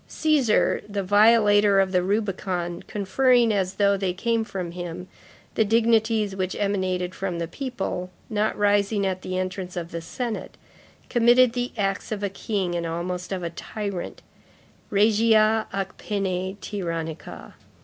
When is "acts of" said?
11.77-12.23